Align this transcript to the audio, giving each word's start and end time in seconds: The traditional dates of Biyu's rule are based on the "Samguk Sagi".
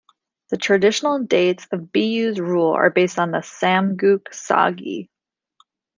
The 0.49 0.57
traditional 0.57 1.23
dates 1.25 1.67
of 1.71 1.91
Biyu's 1.93 2.39
rule 2.39 2.71
are 2.71 2.89
based 2.89 3.19
on 3.19 3.29
the 3.29 3.41
"Samguk 3.43 4.33
Sagi". 4.33 5.11